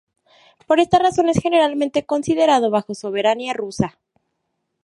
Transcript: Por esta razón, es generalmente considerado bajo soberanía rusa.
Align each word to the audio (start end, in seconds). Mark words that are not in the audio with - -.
Por 0.67 0.79
esta 0.79 0.97
razón, 0.97 1.29
es 1.29 1.37
generalmente 1.39 2.07
considerado 2.07 2.71
bajo 2.71 2.95
soberanía 2.95 3.53
rusa. 3.53 3.99